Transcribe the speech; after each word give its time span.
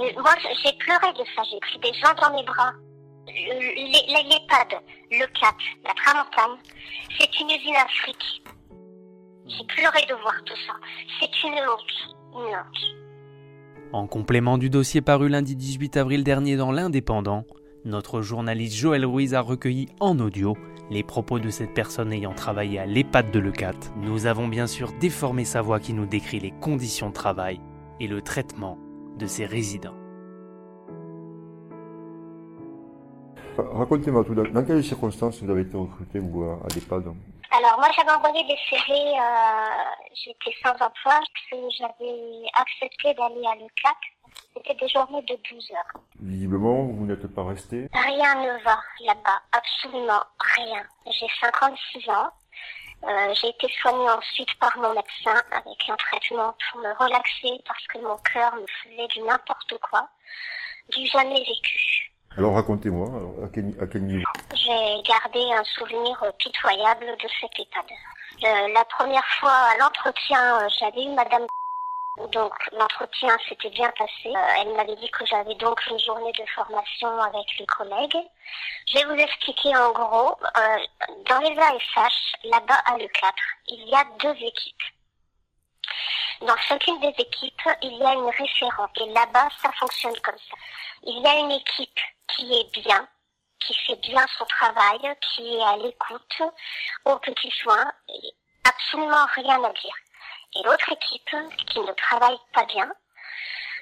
Moi, 0.00 0.34
j'ai 0.64 0.72
pleuré 0.78 1.12
de 1.12 1.24
ça. 1.36 1.42
J'ai 1.50 1.60
pris 1.60 1.78
des 1.78 1.92
gens 1.98 2.14
dans 2.20 2.34
mes 2.34 2.42
bras. 2.44 2.72
L'EHPAD, 3.26 4.80
le 5.10 5.26
CAP, 5.26 5.54
la 5.84 5.92
Tramontane, 5.94 6.58
c'est 7.18 7.40
une 7.40 7.50
usine 7.50 7.76
afrique. 7.76 8.42
J'ai 9.46 9.64
pleuré 9.66 10.06
de 10.08 10.14
voir 10.14 10.34
tout 10.46 10.56
ça. 10.66 10.72
C'est 11.20 11.46
une 11.46 11.54
honte. 11.54 12.14
Une 12.32 12.56
honte. 12.56 13.92
En 13.92 14.06
complément 14.06 14.56
du 14.56 14.70
dossier 14.70 15.02
paru 15.02 15.28
lundi 15.28 15.54
18 15.54 15.98
avril 15.98 16.24
dernier 16.24 16.56
dans 16.56 16.72
l'Indépendant, 16.72 17.44
notre 17.84 18.22
journaliste 18.22 18.76
Joël 18.76 19.04
Ruiz 19.04 19.34
a 19.34 19.42
recueilli 19.42 19.88
en 20.00 20.18
audio 20.18 20.56
les 20.90 21.02
propos 21.02 21.38
de 21.38 21.50
cette 21.50 21.74
personne 21.74 22.12
ayant 22.12 22.34
travaillé 22.34 22.78
à 22.78 22.86
l'EHPAD 22.86 23.30
de 23.30 23.38
Lecat. 23.38 23.76
Nous 23.96 24.26
avons 24.26 24.48
bien 24.48 24.66
sûr 24.66 24.92
déformé 24.98 25.44
sa 25.44 25.60
voix 25.60 25.78
qui 25.78 25.92
nous 25.92 26.06
décrit 26.06 26.40
les 26.40 26.52
conditions 26.52 27.10
de 27.10 27.14
travail 27.14 27.60
et 28.00 28.06
le 28.06 28.22
traitement 28.22 28.78
de 29.20 29.26
ses 29.26 29.46
résidents. 29.46 29.94
Racontez-moi 33.56 34.24
tout 34.24 34.34
dans 34.34 34.64
quelles 34.64 34.82
circonstances 34.82 35.42
vous 35.42 35.50
avez 35.50 35.62
été 35.62 35.76
recruté 35.76 36.18
vous, 36.18 36.42
à 36.44 36.66
l'EHPAD 36.74 37.04
Alors 37.04 37.76
moi 37.78 37.88
j'avais 37.94 38.10
envoyé 38.10 38.42
des 38.44 38.56
CV, 38.68 38.90
euh, 38.90 39.22
j'étais 40.14 40.56
sans 40.62 40.72
emploi, 40.72 41.20
parce 41.20 41.46
que 41.50 41.56
j'avais 41.78 42.46
accepté 42.54 43.14
d'aller 43.14 43.46
à 43.46 43.54
l'ECAC 43.56 43.96
c'était 44.54 44.74
des 44.74 44.88
journées 44.88 45.22
de 45.22 45.38
12 45.50 45.70
heures. 45.72 46.02
Visiblement, 46.20 46.84
vous 46.84 47.06
n'êtes 47.06 47.26
pas 47.28 47.44
resté 47.44 47.88
Rien 47.92 48.34
ne 48.36 48.62
va 48.64 48.78
là-bas, 49.06 49.40
absolument 49.52 50.22
rien. 50.56 50.82
J'ai 51.06 51.26
56 51.40 52.08
ans. 52.10 52.30
Euh, 53.04 53.34
j'ai 53.34 53.48
été 53.48 53.66
soignée 53.80 54.10
ensuite 54.10 54.54
par 54.58 54.76
mon 54.76 54.90
médecin 54.90 55.42
avec 55.52 55.88
un 55.88 55.96
traitement 55.96 56.54
pour 56.70 56.80
me 56.82 56.92
relaxer 56.98 57.62
parce 57.66 57.86
que 57.86 57.98
mon 57.98 58.16
cœur 58.18 58.54
me 58.56 58.66
faisait 58.82 59.08
du 59.08 59.20
n'importe 59.22 59.74
quoi, 59.80 60.06
du 60.90 61.06
jamais 61.06 61.40
vécu. 61.40 62.12
Alors 62.36 62.54
racontez-moi, 62.54 63.08
à 63.44 63.48
quel, 63.52 63.74
à 63.80 63.86
quel 63.86 64.02
niveau 64.02 64.24
J'ai 64.54 65.02
gardé 65.02 65.40
un 65.52 65.64
souvenir 65.64 66.22
pitoyable 66.38 67.06
de 67.06 67.28
cet 67.40 67.58
état. 67.58 67.80
Euh, 68.44 68.68
la 68.72 68.84
première 68.84 69.26
fois 69.40 69.52
à 69.52 69.76
l'entretien, 69.78 70.60
euh, 70.60 70.68
j'avais 70.78 71.04
eu 71.04 71.10
Madame 71.10 71.46
donc 72.28 72.52
l'entretien 72.72 73.36
s'était 73.48 73.70
bien 73.70 73.90
passé. 73.98 74.26
Euh, 74.26 74.54
elle 74.58 74.74
m'avait 74.74 74.96
dit 74.96 75.10
que 75.10 75.24
j'avais 75.26 75.54
donc 75.54 75.84
une 75.86 75.98
journée 75.98 76.32
de 76.32 76.44
formation 76.54 77.20
avec 77.22 77.46
les 77.58 77.66
collègues. 77.66 78.18
Je 78.88 78.98
vais 78.98 79.04
vous 79.04 79.20
expliquer 79.20 79.76
en 79.76 79.92
gros. 79.92 80.36
Euh, 80.56 80.78
dans 81.28 81.38
les 81.38 81.58
ASH, 81.58 82.34
là-bas 82.44 82.80
à 82.86 82.98
l'E4, 82.98 83.32
il 83.68 83.88
y 83.88 83.94
a 83.94 84.04
deux 84.18 84.46
équipes. 84.46 84.82
Dans 86.42 86.56
chacune 86.56 87.00
des 87.00 87.14
équipes, 87.18 87.68
il 87.82 87.96
y 87.96 88.04
a 88.04 88.14
une 88.14 88.30
référente. 88.30 88.98
Et 89.00 89.12
là-bas, 89.12 89.48
ça 89.62 89.70
fonctionne 89.72 90.18
comme 90.20 90.38
ça. 90.38 90.56
Il 91.04 91.22
y 91.22 91.26
a 91.26 91.38
une 91.38 91.52
équipe 91.52 92.00
qui 92.28 92.52
est 92.54 92.80
bien, 92.80 93.08
qui 93.60 93.74
fait 93.86 93.96
bien 93.96 94.24
son 94.38 94.44
travail, 94.46 95.16
qui 95.20 95.56
est 95.56 95.62
à 95.62 95.76
l'écoute, 95.76 96.42
au 97.04 97.16
petit 97.18 97.50
soin, 97.50 97.92
absolument 98.64 99.26
rien 99.34 99.62
à 99.64 99.72
dire 99.72 99.94
et 100.56 100.62
l'autre 100.64 100.92
équipe 100.92 101.36
qui 101.66 101.80
ne 101.80 101.92
travaille 101.92 102.38
pas 102.52 102.64
bien, 102.64 102.90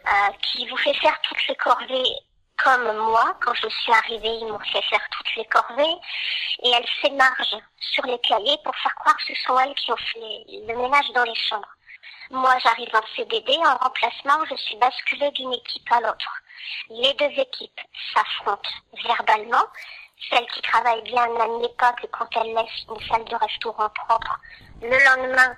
euh, 0.07 0.33
qui 0.43 0.67
vous 0.69 0.77
fait 0.77 0.95
faire 0.95 1.21
toutes 1.23 1.47
les 1.49 1.57
corvées 1.57 2.15
comme 2.63 2.97
moi, 2.97 3.37
quand 3.41 3.55
je 3.55 3.69
suis 3.69 3.93
arrivée, 3.93 4.35
ils 4.41 4.47
m'ont 4.47 4.59
fait 4.59 4.83
faire 4.83 5.07
toutes 5.11 5.37
les 5.37 5.45
corvées 5.45 5.97
et 6.65 6.71
elles 6.71 6.89
s'émargent 7.01 7.63
sur 7.79 8.05
les 8.05 8.19
cahiers 8.19 8.59
pour 8.65 8.75
faire 8.77 8.95
croire 8.97 9.17
que 9.17 9.33
ce 9.33 9.43
sont 9.43 9.59
elles 9.59 9.75
qui 9.75 9.93
ont 9.93 9.97
fait 9.97 10.45
le 10.67 10.77
ménage 10.77 11.09
dans 11.15 11.23
les 11.23 11.35
chambres. 11.35 11.69
Moi, 12.31 12.53
j'arrive 12.63 12.95
en 12.95 13.17
CDD, 13.17 13.57
en 13.59 13.77
remplacement, 13.77 14.45
je 14.51 14.57
suis 14.57 14.77
basculée 14.77 15.31
d'une 15.33 15.53
équipe 15.55 15.93
à 15.93 16.01
l'autre. 16.01 16.43
Les 16.91 17.15
deux 17.15 17.41
équipes 17.41 17.81
s'affrontent 18.13 18.71
verbalement 19.05 19.65
celle 20.31 20.47
qui 20.47 20.61
travaille 20.63 21.03
bien 21.03 21.27
n'admet 21.29 21.69
pas 21.79 21.93
que 21.95 22.07
quand 22.07 22.29
elle 22.37 22.55
laisse 22.55 22.85
une 22.89 23.09
salle 23.09 23.25
de 23.25 23.37
restaurant 23.37 23.89
propre, 23.91 24.39
le 24.83 24.91
lendemain, 25.05 25.57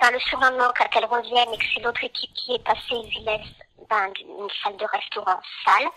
ben, 0.00 0.10
le 0.10 0.20
surlendemain, 0.20 0.72
quand 0.76 0.88
elle 0.96 1.06
revient 1.06 1.44
et 1.52 1.58
que 1.58 1.64
c'est 1.74 1.80
l'autre 1.80 2.04
équipe 2.04 2.32
qui 2.34 2.54
est 2.54 2.64
passée, 2.64 2.80
ils 2.90 3.24
laissent 3.24 3.56
ben, 3.88 4.12
une 4.20 4.48
salle 4.62 4.76
de 4.76 4.84
restaurant 4.84 5.40
sale, 5.64 5.88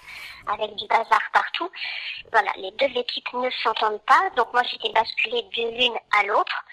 avec 0.48 0.76
du 0.76 0.88
bazar 0.88 1.22
partout. 1.32 1.70
Voilà, 2.32 2.52
les 2.58 2.72
deux 2.72 3.00
équipes 3.00 3.34
ne 3.34 3.50
s'entendent 3.64 4.04
pas, 4.06 4.30
donc 4.36 4.52
moi 4.54 4.64
j'étais 4.64 4.92
basculée 4.92 5.44
de 5.44 5.78
l'une 5.78 5.98
à 6.18 6.24
l'autre. 6.24 6.64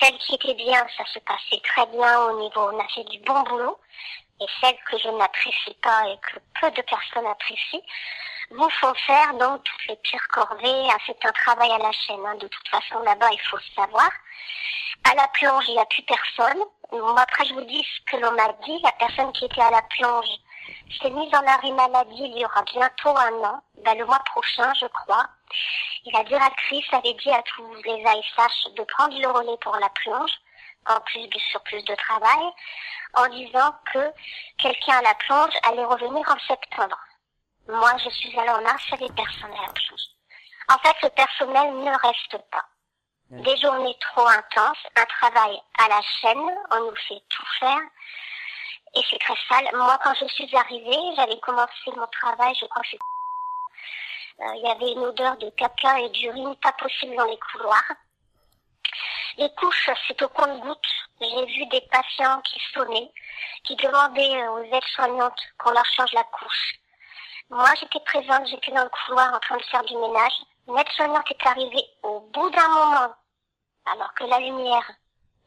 Celle 0.00 0.18
qui 0.18 0.34
était 0.34 0.54
bien, 0.54 0.84
ça 0.96 1.04
se 1.12 1.18
passait 1.20 1.60
très 1.62 1.86
bien 1.86 2.20
au 2.22 2.40
niveau, 2.40 2.70
on 2.72 2.80
a 2.80 2.88
fait 2.88 3.04
du 3.04 3.18
bon 3.20 3.40
boulot. 3.42 3.78
Et 4.40 4.46
celle 4.60 4.76
que 4.90 4.98
je 4.98 5.08
n'apprécie 5.08 5.74
pas 5.82 6.08
et 6.08 6.18
que 6.18 6.38
peu 6.60 6.70
de 6.70 6.82
personnes 6.82 7.26
apprécient, 7.26 7.80
vous 8.50 8.70
font 8.70 8.94
faire 9.06 9.34
donc 9.34 9.64
toutes 9.64 9.86
les 9.88 9.96
pires 9.96 10.28
corvées. 10.28 10.88
Ah, 10.90 10.98
c'est 11.06 11.24
un 11.24 11.32
travail 11.32 11.70
à 11.72 11.78
la 11.78 11.92
chaîne. 11.92 12.24
Hein. 12.26 12.36
De 12.36 12.46
toute 12.48 12.68
façon, 12.68 13.00
là-bas, 13.00 13.30
il 13.32 13.40
faut 13.40 13.58
savoir. 13.74 14.10
À 15.04 15.14
la 15.14 15.28
plonge, 15.28 15.64
il 15.68 15.74
n'y 15.74 15.80
a 15.80 15.86
plus 15.86 16.02
personne. 16.02 16.62
Moi, 16.92 17.20
après, 17.20 17.44
je 17.46 17.54
vous 17.54 17.64
dis 17.64 17.84
ce 17.84 18.10
que 18.10 18.20
l'on 18.20 18.32
m'a 18.32 18.52
dit. 18.64 18.80
La 18.82 18.92
personne 18.92 19.32
qui 19.32 19.46
était 19.46 19.62
à 19.62 19.70
la 19.70 19.82
plonge 19.82 20.28
s'est 21.00 21.10
mise 21.10 21.34
en 21.34 21.46
arrêt 21.46 21.70
maladie 21.72 22.24
il 22.24 22.38
y 22.38 22.44
aura 22.44 22.62
bientôt 22.62 23.16
un 23.16 23.32
an, 23.44 23.62
ben, 23.84 23.98
le 23.98 24.04
mois 24.04 24.22
prochain, 24.26 24.72
je 24.80 24.86
crois. 24.86 25.26
Et 26.06 26.10
la 26.12 26.24
directrice 26.24 26.86
avait 26.92 27.14
dit 27.14 27.30
à 27.30 27.42
tous 27.42 27.74
les 27.84 28.04
ASH 28.04 28.74
de 28.76 28.82
prendre 28.84 29.18
le 29.18 29.28
relais 29.28 29.58
pour 29.60 29.76
la 29.76 29.88
plonge, 29.90 30.32
en 30.88 31.00
plus 31.00 31.26
du 31.28 31.38
surplus 31.50 31.82
de 31.82 31.94
travail, 31.94 32.52
en 33.14 33.28
disant 33.28 33.74
que 33.92 34.12
quelqu'un 34.58 34.98
à 34.98 35.02
la 35.02 35.14
plonge 35.14 35.54
allait 35.64 35.84
revenir 35.84 36.28
en 36.28 36.38
septembre. 36.46 36.98
Moi, 37.68 37.92
je 38.04 38.10
suis 38.10 38.38
allée 38.38 38.50
en 38.50 38.62
marche 38.62 38.92
avec 38.92 39.14
personnel. 39.14 39.70
En 40.68 40.78
fait, 40.78 40.96
le 41.02 41.10
personnel 41.10 41.74
ne 41.74 41.90
reste 41.90 42.38
pas. 42.50 42.64
Des 43.30 43.56
journées 43.56 43.96
trop 44.00 44.28
intenses, 44.28 44.86
un 44.96 45.04
travail 45.04 45.60
à 45.78 45.88
la 45.88 46.00
chaîne, 46.20 46.50
on 46.70 46.80
nous 46.80 46.96
fait 47.08 47.22
tout 47.28 47.46
faire. 47.58 47.80
Et 48.94 49.00
c'est 49.10 49.18
très 49.18 49.34
sale. 49.48 49.68
Moi, 49.74 49.98
quand 50.02 50.14
je 50.14 50.26
suis 50.26 50.56
arrivée, 50.56 51.14
j'avais 51.16 51.38
commencé 51.40 51.90
mon 51.96 52.06
travail, 52.06 52.54
je 52.54 52.66
crois 52.66 52.82
que 52.82 52.88
c'est... 52.92 52.98
Euh, 54.38 54.54
il 54.56 54.62
y 54.62 54.70
avait 54.70 54.92
une 54.92 55.06
odeur 55.06 55.36
de 55.38 55.50
caca 55.50 55.98
et 56.00 56.08
d'urine 56.10 56.54
pas 56.56 56.72
possible 56.72 57.16
dans 57.16 57.24
les 57.24 57.38
couloirs. 57.38 57.92
Les 59.38 59.50
couches, 59.54 59.90
c'est 60.08 60.22
au 60.22 60.28
compte-gouttes. 60.28 60.78
J'ai 61.20 61.44
vu 61.46 61.66
des 61.66 61.82
patients 61.92 62.40
qui 62.40 62.58
sonnaient, 62.72 63.12
qui 63.64 63.76
demandaient 63.76 64.48
aux 64.48 64.62
aides-soignantes 64.62 65.40
qu'on 65.58 65.72
leur 65.72 65.84
change 65.84 66.12
la 66.14 66.24
couche. 66.24 66.74
Moi, 67.50 67.68
j'étais 67.78 68.00
présente, 68.00 68.46
j'étais 68.48 68.72
dans 68.72 68.84
le 68.84 68.90
couloir 68.90 69.34
en 69.34 69.38
train 69.40 69.58
de 69.58 69.62
faire 69.64 69.84
du 69.84 69.94
ménage. 69.94 70.32
L'aide-soignante 70.68 71.30
est 71.30 71.46
arrivée 71.46 71.84
au 72.02 72.20
bout 72.20 72.48
d'un 72.48 72.68
moment, 72.68 73.14
alors 73.92 74.14
que 74.14 74.24
la 74.24 74.40
lumière 74.40 74.90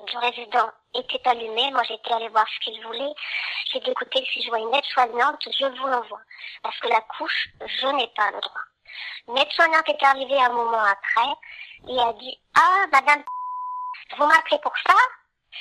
du 0.08 0.18
résident 0.18 0.70
était 0.94 1.28
allumée. 1.28 1.72
Moi, 1.72 1.84
j'étais 1.88 2.14
allée 2.14 2.30
voir 2.30 2.46
ce 2.48 2.60
qu'il 2.60 2.86
voulait. 2.86 3.14
J'ai 3.74 3.80
dit, 3.80 3.90
écoutez, 3.90 4.24
si 4.32 4.44
je 4.44 4.50
vois 4.50 4.60
une 4.60 4.74
aide-soignante, 4.74 5.48
je 5.52 5.66
vous 5.66 5.88
l'envoie. 5.88 6.22
Parce 6.62 6.78
que 6.80 6.90
la 6.90 7.02
couche, 7.18 7.50
je 7.60 7.88
n'ai 7.88 8.08
pas 8.16 8.30
le 8.32 8.40
droit. 8.40 8.62
Une 9.30 9.38
aide-soignante 9.40 9.90
est 9.90 10.04
arrivée 10.04 10.42
un 10.42 10.50
moment 10.50 10.84
après 10.84 11.32
et 11.88 12.00
a 12.00 12.14
dit, 12.14 12.40
ah, 12.56 12.86
madame, 12.92 13.24
vous 14.18 14.26
m'appelez 14.26 14.60
pour 14.60 14.74
ça? 14.86 14.96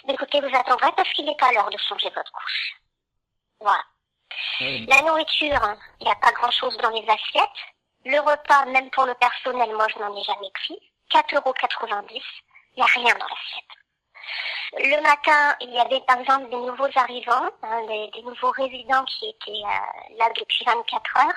Écoutez, 0.08 0.40
vous 0.40 0.56
attendrez 0.56 0.92
parce 0.92 1.10
qu'il 1.12 1.24
n'est 1.24 1.36
pas 1.36 1.52
l'heure 1.52 1.70
de 1.70 1.78
changer 1.78 2.10
votre 2.10 2.32
couche. 2.32 2.72
Voilà. 3.60 3.82
La 4.60 5.02
nourriture, 5.02 5.76
il 6.00 6.04
n'y 6.04 6.12
a 6.12 6.16
pas 6.16 6.32
grand-chose 6.32 6.76
dans 6.78 6.90
les 6.90 7.08
assiettes. 7.08 7.60
Le 8.04 8.18
repas, 8.20 8.64
même 8.66 8.90
pour 8.90 9.04
le 9.06 9.14
personnel, 9.14 9.74
moi 9.74 9.86
je 9.92 9.98
n'en 9.98 10.16
ai 10.16 10.22
jamais 10.22 10.50
pris. 10.54 10.78
4,90 11.10 11.36
euros. 11.36 11.54
Il 12.06 12.22
n'y 12.76 12.82
a 12.82 12.86
rien 12.86 13.14
dans 13.14 13.26
l'assiette. 13.26 13.78
Le 14.76 15.00
matin, 15.02 15.56
il 15.60 15.70
y 15.70 15.78
avait 15.78 16.00
par 16.06 16.20
exemple 16.20 16.50
des 16.50 16.56
nouveaux 16.56 16.90
arrivants, 16.94 17.48
hein, 17.62 17.86
des, 17.86 18.22
nouveaux 18.22 18.50
résidents 18.50 19.04
qui 19.04 19.28
étaient 19.28 19.64
euh, 19.64 20.16
là 20.18 20.28
depuis 20.36 20.64
24 20.66 21.16
heures. 21.16 21.34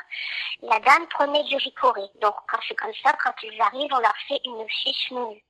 La 0.63 0.79
dame 0.79 1.07
prenait 1.07 1.43
du 1.45 1.55
ricoré. 1.55 2.01
Donc 2.21 2.35
quand 2.47 2.59
c'est 2.67 2.75
comme 2.75 2.93
ça, 3.03 3.13
quand 3.23 3.33
ils 3.43 3.61
arrivent, 3.61 3.93
on 3.93 3.99
leur 3.99 4.15
fait 4.27 4.41
une 4.43 4.67
fiche 4.69 5.11
menu. 5.11 5.41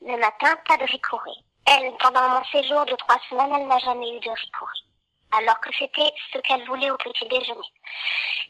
Le 0.00 0.16
matin, 0.18 0.56
pas 0.66 0.76
de 0.76 0.84
ricoré. 0.84 1.30
Elle, 1.66 1.92
pendant 1.98 2.28
mon 2.28 2.44
séjour 2.44 2.84
de 2.86 2.96
trois 2.96 3.18
semaines, 3.28 3.52
elle 3.54 3.68
n'a 3.68 3.78
jamais 3.78 4.16
eu 4.16 4.20
de 4.20 4.30
ricoré 4.30 4.78
alors 5.32 5.58
que 5.60 5.70
c'était 5.78 6.12
ce 6.32 6.38
qu'elle 6.38 6.64
voulait 6.66 6.90
au 6.90 6.96
petit 6.98 7.26
déjeuner. 7.26 7.72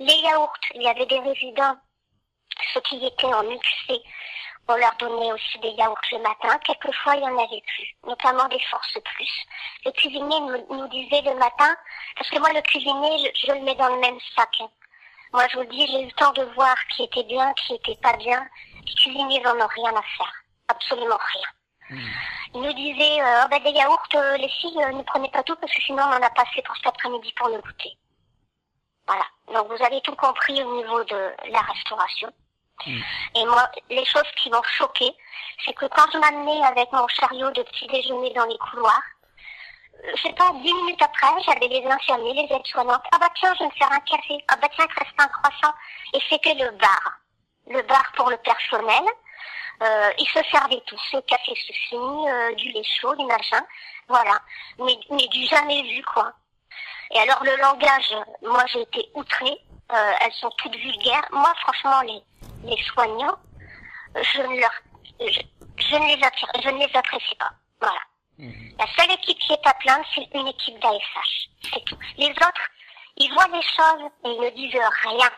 Les 0.00 0.14
yaourts, 0.14 0.52
il 0.74 0.82
y 0.82 0.88
avait 0.88 1.06
des 1.06 1.20
résidents, 1.20 1.76
ceux 2.74 2.80
qui 2.82 3.04
étaient 3.04 3.26
en 3.26 3.48
UQC, 3.48 4.00
on 4.68 4.76
leur 4.76 4.94
donnait 4.96 5.32
aussi 5.32 5.58
des 5.58 5.70
yaourts 5.70 5.98
le 6.12 6.18
matin. 6.18 6.58
Quelquefois, 6.64 7.16
il 7.16 7.22
y 7.22 7.26
en 7.26 7.38
avait 7.38 7.62
plus, 7.66 7.96
notamment 8.06 8.48
des 8.48 8.60
forces 8.70 8.98
plus. 9.04 9.46
Le 9.84 9.90
cuisinier 9.92 10.40
nous, 10.40 10.88
disait 10.88 11.22
le 11.22 11.34
matin, 11.34 11.76
parce 12.16 12.30
que 12.30 12.38
moi, 12.38 12.52
le 12.52 12.62
cuisinier, 12.62 13.32
je, 13.34 13.52
le 13.52 13.60
mets 13.60 13.74
dans 13.74 13.94
le 13.94 14.00
même 14.00 14.18
sac. 14.36 14.48
Hein. 14.60 14.70
Moi, 15.32 15.46
je 15.48 15.58
vous 15.58 15.64
dis, 15.64 15.86
j'ai 15.86 16.02
eu 16.02 16.06
le 16.06 16.12
temps 16.12 16.32
de 16.32 16.42
voir 16.54 16.76
qui 16.94 17.04
était 17.04 17.24
bien, 17.24 17.52
qui 17.54 17.74
était 17.74 17.98
pas 18.02 18.16
bien. 18.16 18.46
Les 18.86 18.94
cuisiniers 18.94 19.40
n'en 19.40 19.56
ont 19.56 19.68
rien 19.68 19.90
à 19.96 20.02
faire. 20.02 20.41
Absolument 20.68 21.18
rien. 21.32 21.48
Hmm. 21.90 22.10
Il 22.54 22.60
nous 22.60 22.72
disait, 22.72 23.22
euh, 23.22 23.46
ben, 23.48 23.62
des 23.62 23.70
yaourts, 23.70 24.02
euh, 24.14 24.36
les 24.36 24.48
filles, 24.48 24.82
euh, 24.82 24.92
ne 24.92 25.02
prenez 25.02 25.30
pas 25.30 25.42
tout 25.42 25.56
parce 25.56 25.72
que 25.72 25.82
sinon 25.82 26.02
on 26.02 26.16
en 26.16 26.22
a 26.22 26.30
pas 26.30 26.44
fait 26.54 26.62
pour 26.62 26.76
cet 26.76 26.86
après-midi 26.86 27.32
pour 27.36 27.48
le 27.48 27.60
goûter. 27.60 27.96
Voilà. 29.06 29.24
Donc 29.52 29.68
vous 29.68 29.84
avez 29.84 30.00
tout 30.02 30.14
compris 30.16 30.62
au 30.62 30.76
niveau 30.76 31.02
de 31.04 31.34
la 31.50 31.60
restauration. 31.60 32.32
Et 32.86 33.44
moi, 33.46 33.70
les 33.90 34.04
choses 34.04 34.30
qui 34.36 34.50
m'ont 34.50 34.62
choqué, 34.62 35.12
c'est 35.64 35.72
que 35.74 35.86
quand 35.86 36.10
je 36.12 36.18
m'amenais 36.18 36.64
avec 36.64 36.90
mon 36.92 37.06
chariot 37.08 37.50
de 37.52 37.62
petit 37.62 37.86
déjeuner 37.86 38.32
dans 38.32 38.44
les 38.46 38.58
couloirs, 38.58 39.02
euh, 40.04 40.12
je 40.16 40.22
sais 40.22 40.32
pas, 40.32 40.50
dix 40.62 40.74
minutes 40.74 41.02
après, 41.02 41.28
j'avais 41.46 41.68
les 41.68 41.84
infirmiers, 41.86 42.34
les 42.34 42.54
aides-soignantes. 42.54 43.04
Ah 43.12 43.18
bah 43.18 43.28
tiens, 43.36 43.54
je 43.54 43.60
vais 43.60 43.66
me 43.66 43.78
faire 43.78 43.92
un 43.92 44.00
café. 44.00 44.44
Ah 44.48 44.56
bah 44.56 44.68
tiens, 44.74 44.86
il 44.88 45.04
reste 45.04 45.14
un 45.18 45.28
croissant. 45.28 45.74
Et 46.14 46.20
c'était 46.28 46.54
le 46.54 46.70
bar. 46.72 47.20
Le 47.68 47.82
bar 47.82 48.12
pour 48.16 48.30
le 48.30 48.36
personnel. 48.38 49.04
Euh, 49.82 50.10
ils 50.18 50.28
se 50.28 50.42
servaient 50.50 50.82
tous. 50.86 51.00
Le 51.12 51.20
café 51.22 51.54
suffit, 51.54 51.96
euh, 51.96 52.54
du 52.54 52.70
lait 52.70 52.84
chaud, 53.00 53.14
du 53.16 53.24
machin. 53.26 53.60
Voilà. 54.08 54.38
Mais, 54.78 54.96
mais 55.10 55.26
du 55.28 55.44
jamais 55.46 55.82
vu, 55.82 56.02
quoi. 56.04 56.32
Et 57.14 57.18
alors 57.18 57.42
le 57.44 57.56
langage, 57.56 58.14
moi 58.42 58.64
j'ai 58.72 58.82
été 58.82 59.10
outrée. 59.14 59.58
Euh, 59.92 60.12
elles 60.20 60.32
sont 60.32 60.50
toutes 60.58 60.76
vulgaires. 60.76 61.26
Moi, 61.32 61.52
franchement, 61.62 62.00
les, 62.02 62.22
les 62.64 62.82
soignants, 62.84 63.36
je 64.14 64.40
ne 64.42 64.60
leur, 64.60 64.72
je, 65.20 65.40
je 65.76 65.96
ne 65.96 66.16
les 66.16 66.24
attire, 66.24 66.48
je 66.62 66.68
ne 66.70 66.78
les 66.86 66.96
apprécie 66.96 67.34
pas. 67.36 67.50
Voilà. 67.80 68.00
La 68.78 68.86
seule 68.96 69.12
équipe 69.12 69.38
qui 69.38 69.52
est 69.52 69.66
à 69.66 69.74
plaindre, 69.74 70.04
c'est 70.14 70.28
une 70.34 70.48
équipe 70.48 70.78
d'ASH. 70.80 71.48
C'est 71.62 71.84
tout. 71.84 71.98
Les 72.16 72.30
autres, 72.30 72.68
ils 73.16 73.32
voient 73.34 73.48
les 73.48 73.62
choses 73.62 74.10
et 74.24 74.28
ils 74.28 74.40
ne 74.40 74.50
disent 74.50 74.80
rien. 75.04 75.30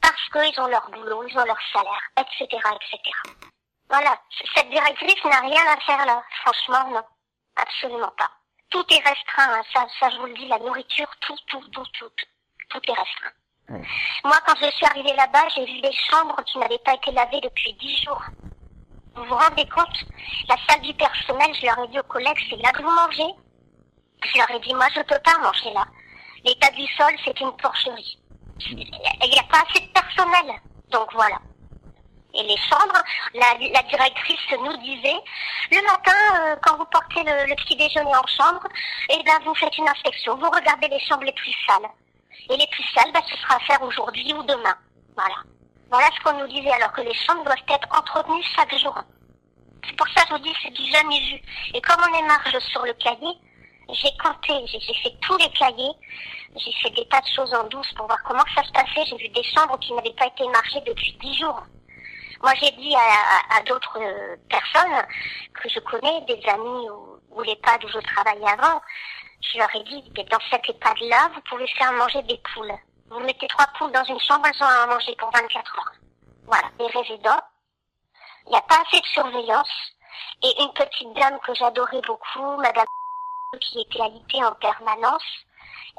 Parce 0.00 0.28
qu'ils 0.32 0.60
ont 0.60 0.66
leur 0.66 0.90
boulot, 0.90 1.24
ils 1.28 1.38
ont 1.38 1.44
leur 1.44 1.58
salaire, 1.72 2.02
etc., 2.18 2.46
etc. 2.50 3.51
Voilà. 3.92 4.16
Cette 4.54 4.70
directrice 4.70 5.22
n'a 5.24 5.40
rien 5.40 5.62
à 5.68 5.76
faire 5.80 6.06
là. 6.06 6.22
Franchement, 6.40 6.90
non. 6.90 7.02
Absolument 7.56 8.12
pas. 8.16 8.30
Tout 8.70 8.84
est 8.88 9.06
restreint, 9.06 9.52
hein. 9.52 9.62
ça, 9.74 9.86
ça 10.00 10.08
je 10.08 10.16
vous 10.16 10.26
le 10.26 10.34
dis, 10.34 10.48
la 10.48 10.58
nourriture, 10.58 11.08
tout, 11.20 11.36
tout, 11.46 11.60
tout, 11.72 11.84
tout, 11.92 12.08
tout, 12.16 12.26
tout 12.70 12.80
est 12.88 12.94
restreint. 12.94 13.84
Moi, 14.24 14.38
quand 14.46 14.54
je 14.62 14.70
suis 14.70 14.86
arrivée 14.86 15.14
là-bas, 15.14 15.46
j'ai 15.54 15.66
vu 15.66 15.80
des 15.82 15.92
chambres 15.92 16.42
qui 16.44 16.58
n'avaient 16.58 16.78
pas 16.78 16.94
été 16.94 17.12
lavées 17.12 17.42
depuis 17.42 17.74
dix 17.74 18.02
jours. 18.02 18.22
Vous 19.14 19.24
vous 19.24 19.34
rendez 19.34 19.68
compte? 19.68 20.04
La 20.48 20.56
salle 20.66 20.80
du 20.80 20.94
personnel, 20.94 21.54
je 21.54 21.66
leur 21.66 21.78
ai 21.80 21.88
dit 21.88 22.00
aux 22.00 22.04
collègues, 22.04 22.46
c'est 22.48 22.56
là 22.56 22.72
que 22.72 22.82
vous 22.82 22.90
mangez 22.90 23.34
Je 24.24 24.38
leur 24.38 24.50
ai 24.52 24.60
dit, 24.60 24.72
moi, 24.72 24.88
je 24.94 25.02
peux 25.02 25.20
pas 25.22 25.38
manger 25.38 25.70
là. 25.74 25.84
L'état 26.44 26.70
du 26.70 26.86
sol, 26.96 27.12
c'est 27.26 27.38
une 27.40 27.54
porcherie. 27.58 28.18
Il 28.70 29.30
n'y 29.30 29.38
a 29.38 29.44
pas 29.50 29.62
assez 29.68 29.86
de 29.86 29.92
personnel. 29.92 30.60
Donc 30.90 31.12
voilà. 31.12 31.38
Et 32.34 32.42
les 32.44 32.56
chambres, 32.56 33.02
la, 33.34 33.54
la 33.60 33.82
directrice 33.82 34.50
nous 34.52 34.76
disait, 34.78 35.20
le 35.70 35.82
matin, 35.82 36.12
euh, 36.40 36.56
quand 36.62 36.76
vous 36.78 36.86
portez 36.86 37.22
le, 37.22 37.46
le 37.48 37.54
petit 37.56 37.76
déjeuner 37.76 38.14
en 38.14 38.26
chambre, 38.26 38.66
eh 39.10 39.22
ben, 39.24 39.38
vous 39.44 39.54
faites 39.54 39.76
une 39.76 39.88
inspection. 39.88 40.36
Vous 40.36 40.50
regardez 40.50 40.88
les 40.88 41.00
chambres 41.00 41.24
les 41.24 41.32
plus 41.32 41.54
sales. 41.66 41.90
Et 42.50 42.56
les 42.56 42.66
plus 42.68 42.84
sales, 42.94 43.12
ben, 43.12 43.20
ce 43.28 43.36
sera 43.36 43.56
à 43.56 43.60
faire 43.60 43.82
aujourd'hui 43.82 44.32
ou 44.32 44.42
demain. 44.44 44.76
Voilà. 45.16 45.36
Voilà 45.90 46.08
ce 46.16 46.24
qu'on 46.24 46.38
nous 46.38 46.48
disait, 46.48 46.72
alors 46.72 46.92
que 46.92 47.02
les 47.02 47.14
chambres 47.14 47.44
doivent 47.44 47.68
être 47.68 47.88
entretenues 47.98 48.42
chaque 48.56 48.74
jour. 48.78 48.96
C'est 49.84 49.96
pour 49.96 50.08
ça 50.08 50.22
que 50.22 50.28
je 50.28 50.34
vous 50.34 50.38
dis, 50.40 50.54
c'est 50.62 50.70
du 50.70 50.90
jamais 50.90 51.20
vu. 51.20 51.42
Et 51.74 51.80
comme 51.82 52.00
on 52.00 52.18
est 52.18 52.26
marge 52.26 52.58
sur 52.70 52.82
le 52.82 52.94
cahier, 52.94 53.34
j'ai 53.90 54.10
compté, 54.22 54.54
j'ai 54.68 54.94
fait 55.02 55.14
tous 55.20 55.36
les 55.36 55.50
cahiers, 55.50 55.92
j'ai 56.56 56.72
fait 56.82 56.90
des 56.90 57.06
tas 57.08 57.20
de 57.20 57.26
choses 57.26 57.52
en 57.52 57.64
douce 57.64 57.92
pour 57.94 58.06
voir 58.06 58.22
comment 58.22 58.44
ça 58.54 58.62
se 58.62 58.72
passait. 58.72 59.04
J'ai 59.04 59.16
vu 59.16 59.28
des 59.28 59.42
chambres 59.42 59.78
qui 59.80 59.92
n'avaient 59.92 60.14
pas 60.14 60.28
été 60.28 60.46
marchées 60.48 60.80
depuis 60.86 61.12
dix 61.20 61.36
jours. 61.38 61.62
Moi, 62.42 62.52
j'ai 62.60 62.70
dit 62.72 62.94
à, 62.96 63.00
à- 63.00 63.58
à 63.58 63.62
d'autres 63.62 63.98
euh, 64.00 64.36
personnes 64.48 65.06
que 65.54 65.68
je 65.68 65.78
connais, 65.80 66.20
des 66.22 66.42
amis 66.48 66.90
ou, 66.90 67.20
ou 67.30 67.42
l'EHPAD 67.42 67.84
où 67.84 67.88
je 67.88 67.98
travaillais 67.98 68.48
avant, 68.50 68.80
je 69.40 69.58
leur 69.58 69.74
ai 69.76 69.82
dit, 69.84 70.02
dans 70.30 70.38
cette 70.50 70.68
EHPAD-là, 70.68 71.30
vous 71.34 71.40
pouvez 71.48 71.66
faire 71.68 71.92
manger 71.92 72.22
des 72.22 72.40
poules. 72.54 72.72
Vous 73.10 73.20
mettez 73.20 73.46
trois 73.48 73.66
poules 73.78 73.92
dans 73.92 74.04
une 74.04 74.20
chambre, 74.20 74.46
elles 74.46 74.62
ont 74.62 74.66
à 74.66 74.86
manger 74.86 75.14
pour 75.16 75.30
24 75.32 75.78
heures. 75.78 75.92
Voilà, 76.46 76.68
les 76.78 76.86
résidents. 76.86 77.40
Il 78.46 78.50
n'y 78.50 78.56
a 78.58 78.62
pas 78.62 78.82
assez 78.86 79.00
de 79.00 79.06
surveillance. 79.06 79.70
Et 80.42 80.62
une 80.62 80.72
petite 80.72 81.12
dame 81.14 81.38
que 81.46 81.54
j'adorais 81.54 82.00
beaucoup, 82.06 82.56
Madame 82.56 82.86
qui 83.60 83.80
était 83.82 84.00
alitée 84.02 84.42
en 84.44 84.52
permanence, 84.52 85.22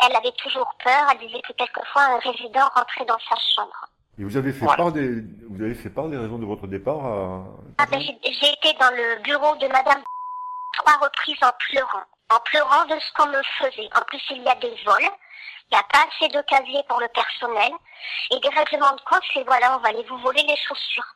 elle 0.03 0.15
avait 0.15 0.31
toujours 0.33 0.67
peur, 0.83 1.07
elle 1.11 1.19
disait 1.19 1.41
que 1.41 1.53
quelquefois 1.53 2.01
un 2.01 2.17
résident 2.19 2.67
rentrait 2.75 3.05
dans 3.05 3.19
sa 3.29 3.35
chambre. 3.55 3.85
Et 4.19 4.23
vous 4.23 4.37
avez 4.37 4.53
fait 4.53 4.65
Voilà. 4.65 4.77
part 4.77 4.91
des, 4.91 5.21
vous 5.49 5.63
avez 5.63 5.73
fait 5.73 5.89
part 5.89 6.07
des 6.07 6.17
raisons 6.17 6.37
de 6.37 6.45
votre 6.45 6.67
départ 6.67 7.05
à... 7.05 7.43
Ah 7.79 7.85
ben, 7.87 7.99
j'ai 7.99 8.17
j'ai 8.23 8.51
été 8.53 8.73
dans 8.79 8.91
le 8.91 9.21
bureau 9.23 9.55
de 9.55 9.67
Madame 9.67 10.03
trois 10.77 10.97
reprises 10.97 11.41
en 11.41 11.51
pleurant, 11.69 12.03
en 12.29 12.39
pleurant 12.41 12.85
de 12.85 12.99
ce 12.99 13.13
qu'on 13.13 13.27
me 13.27 13.41
faisait. 13.59 13.89
En 13.95 14.01
plus, 14.03 14.21
il 14.29 14.43
y 14.43 14.47
a 14.47 14.55
des 14.55 14.75
vols, 14.85 15.01
il 15.01 15.73
n'y 15.73 15.79
a 15.79 15.83
pas 15.91 16.05
assez 16.07 16.27
de 16.29 16.41
casiers 16.43 16.83
pour 16.87 16.99
le 16.99 17.07
personnel, 17.09 17.71
et 18.31 18.39
des 18.39 18.49
règlements 18.49 18.95
de 18.95 19.01
compte, 19.01 19.23
c'est 19.33 19.43
voilà, 19.43 19.77
on 19.77 19.81
va 19.81 19.89
aller 19.89 20.03
vous 20.03 20.17
voler 20.17 20.43
les 20.43 20.57
chaussures. 20.57 21.15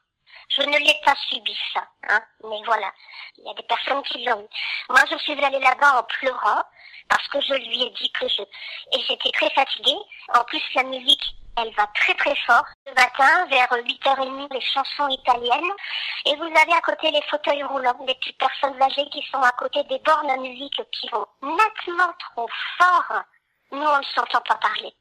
Je 0.49 0.61
ne 0.61 0.77
l'ai 0.77 0.95
pas 1.03 1.15
subi 1.29 1.55
ça, 1.73 1.83
hein, 2.09 2.21
mais 2.43 2.61
voilà, 2.65 2.91
il 3.37 3.45
y 3.45 3.49
a 3.49 3.53
des 3.53 3.67
personnes 3.67 4.01
qui 4.03 4.23
l'ont 4.25 4.41
eu. 4.41 4.47
Moi, 4.89 5.01
je 5.11 5.17
suis 5.17 5.43
allée 5.43 5.59
là-bas 5.59 5.99
en 5.99 6.03
pleurant, 6.03 6.63
parce 7.09 7.27
que 7.27 7.41
je 7.41 7.53
lui 7.53 7.83
ai 7.83 7.89
dit 7.91 8.11
que 8.11 8.27
je... 8.27 8.41
Et 8.41 9.01
j'étais 9.07 9.31
très 9.31 9.49
fatiguée. 9.51 9.97
En 10.33 10.43
plus, 10.45 10.61
la 10.75 10.83
musique, 10.83 11.35
elle 11.57 11.73
va 11.73 11.87
très 11.87 12.13
très 12.13 12.35
fort. 12.45 12.65
Le 12.85 12.93
matin, 12.93 13.45
vers 13.47 13.71
8h30, 13.71 14.53
les 14.53 14.61
chansons 14.61 15.07
italiennes. 15.09 15.71
Et 16.25 16.35
vous 16.35 16.43
avez 16.43 16.73
à 16.73 16.81
côté 16.81 17.11
les 17.11 17.21
fauteuils 17.23 17.63
roulants, 17.63 18.05
des 18.05 18.15
petites 18.15 18.37
personnes 18.37 18.81
âgées 18.81 19.09
qui 19.11 19.25
sont 19.31 19.41
à 19.41 19.51
côté 19.51 19.83
des 19.85 19.99
bornes 19.99 20.29
à 20.29 20.37
musique 20.37 20.81
qui 20.91 21.09
vont 21.09 21.25
nettement 21.41 22.13
trop 22.19 22.47
fort. 22.77 23.23
Nous, 23.71 23.87
on 23.87 23.97
ne 23.97 24.03
s'entend 24.03 24.41
pas 24.41 24.55
parler. 24.55 24.93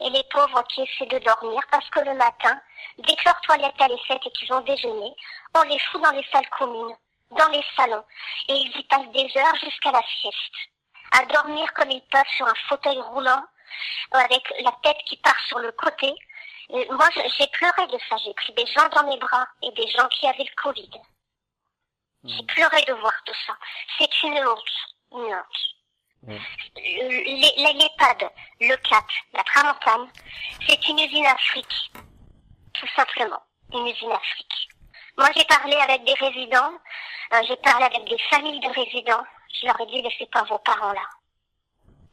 Et 0.00 0.10
les 0.10 0.24
pauvres 0.30 0.62
qui 0.68 0.82
essaient 0.82 1.06
de 1.06 1.24
dormir 1.24 1.60
parce 1.70 1.88
que 1.90 2.00
le 2.00 2.14
matin, 2.14 2.60
dès 2.98 3.14
que 3.14 3.24
leur 3.24 3.40
toilette 3.42 3.74
elle 3.78 3.92
est 3.92 4.06
faite 4.06 4.20
et 4.26 4.30
qu'ils 4.32 4.52
ont 4.52 4.60
déjeuné, 4.60 5.14
on 5.54 5.62
les 5.62 5.78
fout 5.78 6.02
dans 6.02 6.10
les 6.10 6.26
salles 6.32 6.48
communes, 6.58 6.96
dans 7.30 7.48
les 7.48 7.64
salons. 7.76 8.04
Et 8.48 8.54
ils 8.54 8.76
y 8.76 8.82
passent 8.84 9.12
des 9.12 9.30
heures 9.38 9.56
jusqu'à 9.62 9.92
la 9.92 10.02
sieste. 10.20 10.56
À 11.12 11.24
dormir 11.26 11.72
comme 11.74 11.90
ils 11.90 12.04
peuvent 12.10 12.22
sur 12.36 12.46
un 12.46 12.54
fauteuil 12.68 13.00
roulant, 13.00 13.42
avec 14.12 14.42
la 14.60 14.72
tête 14.82 14.98
qui 15.06 15.16
part 15.18 15.38
sur 15.48 15.58
le 15.58 15.72
côté. 15.72 16.12
Et 16.70 16.86
moi, 16.90 17.08
j'ai 17.14 17.46
pleuré 17.48 17.86
de 17.88 17.98
ça. 18.08 18.16
J'ai 18.24 18.34
pris 18.34 18.52
des 18.54 18.66
gens 18.66 18.88
dans 18.90 19.04
mes 19.08 19.18
bras 19.18 19.46
et 19.62 19.70
des 19.72 19.86
gens 19.88 20.08
qui 20.08 20.26
avaient 20.26 20.44
le 20.44 20.62
Covid. 20.62 20.90
J'ai 22.24 22.42
pleuré 22.44 22.82
de 22.84 22.92
voir 22.94 23.12
tout 23.26 23.34
ça. 23.46 23.56
C'est 23.98 24.22
une 24.22 24.38
honte. 24.46 24.72
Une 25.12 25.34
honte. 25.34 25.62
Le- 26.24 26.38
les- 26.76 27.72
L'EHPAD, 27.74 28.30
le 28.60 28.76
CAT, 28.76 29.06
la 29.32 29.42
Tramontane, 29.42 30.08
c'est 30.68 30.88
une 30.88 31.00
usine 31.00 31.26
fric. 31.50 31.92
Tout 32.74 32.86
simplement. 32.94 33.42
Une 33.72 33.88
usine 33.88 34.12
fric. 34.32 34.68
Moi, 35.18 35.28
j'ai 35.36 35.44
parlé 35.44 35.74
avec 35.74 36.04
des 36.04 36.14
résidents, 36.14 36.72
euh, 37.34 37.42
j'ai 37.48 37.56
parlé 37.56 37.84
avec 37.86 38.04
des 38.08 38.18
familles 38.30 38.60
de 38.60 38.68
résidents. 38.68 39.24
Je 39.60 39.66
leur 39.66 39.80
ai 39.80 39.86
dit, 39.86 40.00
laissez 40.00 40.26
pas 40.26 40.44
vos 40.44 40.58
parents 40.60 40.92
là. 40.92 41.02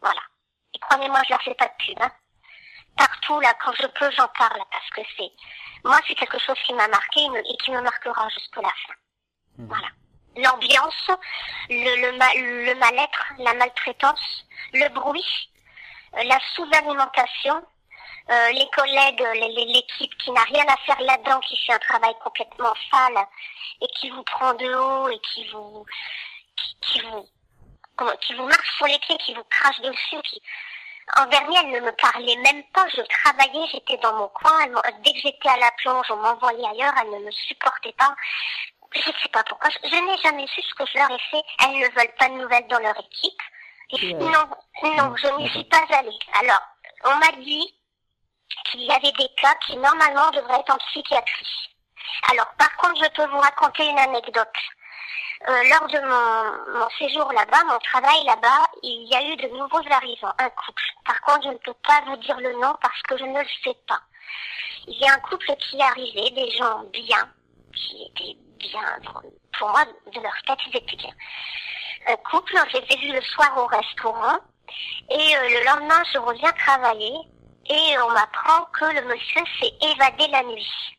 Voilà. 0.02 0.22
Et 0.80 0.86
croyez-moi, 0.88 1.22
je 1.26 1.34
leur 1.34 1.42
fais 1.42 1.56
pas 1.56 1.68
de 1.68 1.86
pub. 1.86 1.98
Hein. 2.02 2.12
Partout, 2.98 3.40
là, 3.42 3.54
quand 3.64 3.74
je 3.74 3.88
peux, 3.88 4.12
j'en 4.12 4.28
parle, 4.30 4.62
parce 4.72 4.90
que 4.92 5.02
c'est... 5.18 5.32
Moi, 5.84 5.98
c'est 6.08 6.16
quelque 6.16 6.40
chose 6.40 6.58
qui 6.66 6.74
m'a 6.74 6.88
marqué 6.88 7.22
et 7.22 7.58
qui 7.58 7.72
me 7.72 7.82
marquera 7.82 8.28
jusqu'à 8.30 8.62
la 8.62 8.70
fin. 8.70 8.94
Voilà. 9.58 9.88
L'ambiance, 10.36 11.10
le, 11.70 12.02
le, 12.12 12.18
ma- 12.18 12.34
le 12.34 12.76
mal-être, 12.76 13.26
la 13.40 13.54
maltraitance, 13.54 14.46
le 14.74 14.88
bruit, 14.90 15.50
euh, 16.16 16.24
la 16.24 16.40
sous-alimentation, 16.56 17.66
euh, 18.30 18.52
les 18.52 18.70
collègues, 18.76 19.26
les- 19.34 19.54
les- 19.54 19.74
l'équipe 19.74 20.16
qui 20.18 20.32
n'a 20.32 20.44
rien 20.44 20.66
à 20.68 20.78
faire 20.86 21.00
là-dedans, 21.02 21.40
qui 21.42 21.58
fait 21.66 21.74
un 21.74 21.80
travail 21.80 22.14
complètement 22.24 22.74
sale 22.92 23.26
et 23.82 23.88
qui 24.00 24.10
vous 24.12 24.24
prend 24.24 24.54
de 24.54 24.74
haut 24.74 25.10
et 25.10 25.20
qui 25.20 25.48
vous, 25.50 25.86
qui, 26.56 26.76
qui 26.82 27.02
vous, 27.02 27.28
comment, 28.00 28.16
qui 28.22 28.34
vous 28.34 28.46
marche 28.46 28.78
sur 28.78 28.88
les 28.88 28.98
pieds, 29.00 29.18
qui 29.18 29.34
vous 29.34 29.44
crache 29.50 29.80
dessus, 29.82 30.22
qui, 30.24 30.42
en 31.18 31.26
dernier, 31.26 31.58
elle 31.64 31.72
ne 31.72 31.80
me 31.82 31.92
parlait 31.92 32.36
même 32.38 32.64
pas. 32.74 32.88
Je 32.96 33.02
travaillais, 33.02 33.68
j'étais 33.72 33.98
dans 33.98 34.14
mon 34.14 34.28
coin. 34.30 34.68
Dès 35.04 35.14
que 35.14 35.20
j'étais 35.20 35.50
à 35.50 35.58
la 35.58 35.72
plonge, 35.78 36.06
on 36.10 36.18
m'envoyait 36.18 36.68
ailleurs. 36.68 36.94
Elle 37.02 37.12
ne 37.12 37.26
me 37.26 37.32
supportait 37.32 37.94
pas. 37.94 38.16
Je 38.94 39.00
ne 39.00 39.16
sais 39.22 39.30
pas 39.30 39.44
pourquoi. 39.44 39.70
Je, 39.84 39.90
n'ai 39.90 40.18
jamais 40.22 40.48
su 40.48 40.62
ce 40.62 40.74
que 40.76 40.86
je 40.86 40.98
leur 40.98 41.12
ai 41.12 41.20
fait. 41.32 41.44
Elles 41.64 41.80
ne 41.80 41.88
veulent 41.96 42.16
pas 42.18 42.30
de 42.30 42.34
nouvelles 42.36 42.68
dans 42.68 42.80
leur 42.80 42.96
équipe. 43.00 43.42
Non, 44.20 44.50
non, 44.84 45.16
je 45.16 45.38
n'y 45.38 45.50
suis 45.50 45.64
pas 45.64 45.84
allée. 45.92 46.20
Alors, 46.40 46.62
on 47.06 47.16
m'a 47.16 47.32
dit 47.40 47.76
qu'il 48.66 48.82
y 48.82 48.92
avait 48.92 49.12
des 49.12 49.30
cas 49.42 49.56
qui 49.66 49.78
normalement 49.78 50.30
devraient 50.32 50.60
être 50.60 50.74
en 50.74 50.78
psychiatrie. 50.78 51.70
Alors, 52.32 52.48
par 52.58 52.76
contre, 52.78 53.04
je 53.04 53.10
peux 53.12 53.30
vous 53.32 53.40
raconter 53.40 53.88
une 53.88 53.98
anecdote. 53.98 54.48
Euh, 55.48 55.64
lors 55.70 55.88
de 55.88 56.00
mon, 56.02 56.90
séjour 56.98 57.32
là-bas, 57.32 57.64
mon 57.66 57.80
travail 57.80 58.26
là-bas, 58.26 58.68
il 58.84 59.08
y 59.08 59.16
a 59.16 59.24
eu 59.24 59.38
de 59.38 59.48
nouveaux 59.58 59.82
arrivants, 59.90 60.34
un 60.38 60.50
couple. 60.50 60.84
Par 61.06 61.22
contre, 61.22 61.44
je 61.44 61.54
ne 61.54 61.58
peux 61.60 61.74
pas 61.88 62.02
vous 62.08 62.18
dire 62.18 62.38
le 62.40 62.54
nom 62.54 62.76
parce 62.82 63.02
que 63.04 63.18
je 63.18 63.24
ne 63.24 63.40
le 63.40 63.48
sais 63.64 63.78
pas. 63.88 64.02
Il 64.88 65.00
y 65.00 65.08
a 65.08 65.14
un 65.14 65.20
couple 65.20 65.56
qui 65.56 65.78
est 65.78 65.82
arrivé, 65.82 66.30
des 66.32 66.52
gens 66.52 66.84
bien, 66.92 67.30
qui 67.74 68.04
étaient 68.04 68.38
bien, 68.58 68.82
pour 69.58 69.70
moi, 69.70 69.86
de 69.86 70.20
leur 70.20 70.42
tête, 70.46 70.60
ils 70.68 70.78
étaient 70.78 70.98
bien. 70.98 71.14
Un 72.08 72.18
couple, 72.18 72.58
ai 72.74 72.98
vus 72.98 73.14
le 73.14 73.22
soir 73.22 73.58
au 73.58 73.68
restaurant, 73.68 74.40
et 75.10 75.38
euh, 75.38 75.50
le 75.50 75.66
lendemain, 75.66 76.04
je 76.14 76.18
reviens 76.18 76.52
travailler, 76.52 77.16
et 77.70 77.98
on 78.00 78.12
m'apprend 78.12 78.66
que 78.74 78.86
le 78.94 79.08
monsieur 79.08 79.42
s'est 79.60 79.74
évadé 79.94 80.28
la 80.28 80.44
nuit. 80.44 80.99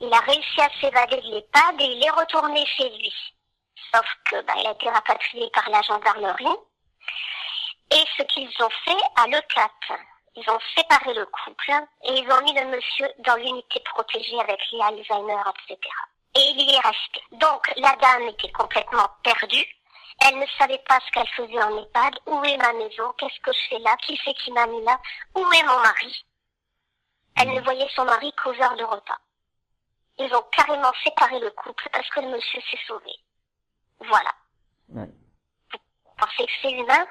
Il 0.00 0.12
a 0.12 0.20
réussi 0.20 0.60
à 0.60 0.68
s'évader 0.80 1.20
de 1.22 1.30
l'EHPAD 1.30 1.80
et 1.80 1.84
il 1.84 2.04
est 2.04 2.10
retourné 2.10 2.66
chez 2.66 2.90
lui. 2.90 3.12
Sauf 3.94 4.06
que 4.26 4.42
bah, 4.42 4.52
il 4.58 4.66
a 4.66 4.72
été 4.72 4.90
rapatrié 4.90 5.48
par 5.54 5.68
la 5.70 5.80
gendarmerie. 5.82 6.56
Et 7.90 8.04
ce 8.18 8.22
qu'ils 8.24 8.50
ont 8.62 8.70
fait 8.84 9.02
à 9.16 9.26
l'ECAT, 9.26 9.96
ils 10.34 10.50
ont 10.50 10.58
séparé 10.76 11.14
le 11.14 11.24
couple 11.26 11.72
et 12.04 12.18
ils 12.18 12.30
ont 12.30 12.42
mis 12.42 12.52
le 12.52 12.66
monsieur 12.66 13.08
dans 13.20 13.36
l'unité 13.36 13.80
protégée 13.80 14.38
avec 14.38 14.60
les 14.70 14.80
Alzheimer, 14.82 15.40
etc. 15.48 15.78
Et 16.34 16.50
il 16.50 16.60
y 16.60 16.74
est 16.74 16.80
resté. 16.80 17.22
Donc 17.32 17.72
la 17.76 17.96
dame 17.96 18.28
était 18.28 18.52
complètement 18.52 19.08
perdue. 19.22 19.66
Elle 20.26 20.38
ne 20.38 20.46
savait 20.58 20.82
pas 20.88 20.98
ce 21.06 21.12
qu'elle 21.12 21.28
faisait 21.28 21.62
en 21.62 21.78
EHPAD. 21.78 22.18
Où 22.26 22.44
est 22.44 22.56
ma 22.58 22.72
maison? 22.74 23.14
Qu'est-ce 23.16 23.40
que 23.40 23.52
je 23.52 23.68
fais 23.70 23.78
là? 23.78 23.96
Qui 24.02 24.20
c'est 24.24 24.34
qui 24.34 24.52
m'a 24.52 24.66
mis 24.66 24.82
là? 24.82 24.98
Où 25.34 25.40
est 25.52 25.62
mon 25.62 25.78
mari? 25.78 26.26
Elle 27.38 27.54
ne 27.54 27.60
voyait 27.62 27.88
son 27.94 28.04
mari 28.04 28.32
qu'aux 28.32 28.62
heures 28.62 28.76
de 28.76 28.84
repas. 28.84 29.18
Ils 30.18 30.34
ont 30.34 30.44
carrément 30.52 30.92
séparé 31.04 31.38
le 31.40 31.50
couple 31.50 31.88
parce 31.92 32.08
que 32.10 32.20
le 32.20 32.28
monsieur 32.28 32.60
s'est 32.70 32.80
sauvé. 32.86 33.12
Voilà. 34.00 34.32
Ouais. 34.88 35.08
Vous 35.72 36.14
pensez 36.16 36.46
que 36.46 36.52
c'est 36.62 36.72
humain? 36.72 37.06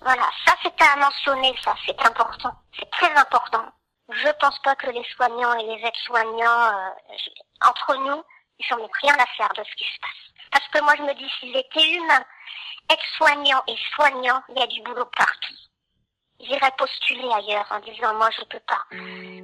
Voilà, 0.00 0.30
ça 0.44 0.54
c'est 0.62 0.82
à 0.82 0.96
mentionner, 0.96 1.54
ça 1.62 1.74
c'est 1.84 2.00
important. 2.06 2.52
C'est 2.78 2.90
très 2.90 3.12
important. 3.16 3.64
Je 4.08 4.28
pense 4.40 4.58
pas 4.60 4.76
que 4.76 4.90
les 4.90 5.04
soignants 5.16 5.54
et 5.54 5.64
les 5.64 5.84
aides-soignants, 5.84 6.72
euh, 6.72 6.90
entre 7.66 7.96
nous, 7.96 8.22
ils 8.58 8.66
n'en 8.70 8.84
ont 8.84 8.90
rien 9.02 9.14
à 9.14 9.26
faire 9.36 9.52
de 9.54 9.64
ce 9.64 9.74
qui 9.74 9.84
se 9.84 10.00
passe. 10.00 10.48
Parce 10.52 10.68
que 10.68 10.80
moi 10.80 10.94
je 10.96 11.02
me 11.02 11.14
dis, 11.14 11.30
s'ils 11.38 11.56
étaient 11.56 11.90
humains, 11.94 12.24
aides-soignants 12.90 13.64
et 13.66 13.76
soignants, 13.94 14.42
il 14.50 14.58
y 14.58 14.62
a 14.62 14.66
du 14.66 14.82
boulot 14.82 15.06
partout. 15.16 15.54
J'irais 16.40 16.72
postuler 16.78 17.28
ailleurs 17.34 17.66
en 17.70 17.80
disant, 17.80 18.14
moi 18.16 18.28
je 18.38 18.44
peux 18.44 18.62
pas. 18.66 18.82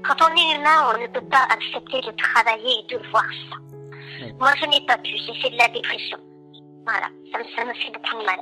Quand 0.05 0.17
on 0.23 0.37
est 0.37 0.57
humain, 0.57 0.95
on 0.95 1.01
ne 1.01 1.07
peut 1.07 1.27
pas 1.29 1.47
accepter 1.51 2.01
de 2.01 2.11
travailler 2.17 2.81
et 2.81 2.95
de 2.95 2.99
voir 3.11 3.25
ça. 3.51 3.57
Moi 4.39 4.53
je 4.61 4.67
n'ai 4.67 4.87
pas 4.87 4.99
pu, 4.99 5.17
j'ai 5.17 5.41
fait 5.41 5.51
de 5.51 5.59
la 5.59 5.69
dépression. 5.69 6.19
Voilà, 6.85 7.09
ça 7.33 7.39
me, 7.39 7.45
ça 7.57 7.65
me 7.65 7.75
fait 7.75 7.91
beaucoup 7.93 8.21
de 8.21 8.27
mal. 8.27 8.41